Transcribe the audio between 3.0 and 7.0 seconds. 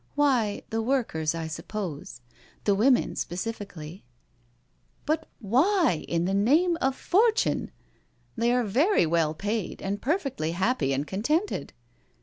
speci ally/'" But why in the name of